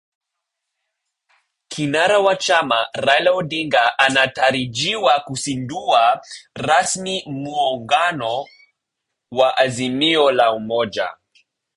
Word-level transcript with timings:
Kinara 1.71 2.17
wa 2.25 2.35
Chama, 2.39 2.79
Raila 2.93 3.31
Odinga 3.31 3.97
anatarajiwa 3.99 5.19
kuzindua 5.19 6.21
rasmi 6.55 7.23
Muungano 7.27 8.45
wa 9.31 9.57
Azimio 9.57 10.31
la 10.31 10.51
umoja 10.53 11.17